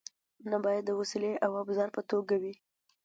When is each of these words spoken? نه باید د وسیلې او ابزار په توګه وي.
نه 0.49 0.57
باید 0.65 0.83
د 0.85 0.89
وسیلې 0.99 1.33
او 1.45 1.51
ابزار 1.61 1.89
په 1.95 2.01
توګه 2.11 2.35
وي. 2.41 2.53